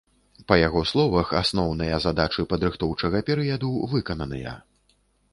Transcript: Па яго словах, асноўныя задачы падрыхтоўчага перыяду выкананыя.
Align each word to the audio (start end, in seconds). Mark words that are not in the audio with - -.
Па 0.51 0.55
яго 0.67 0.81
словах, 0.91 1.33
асноўныя 1.41 1.99
задачы 2.05 2.45
падрыхтоўчага 2.53 3.21
перыяду 3.27 3.69
выкананыя. 3.93 4.55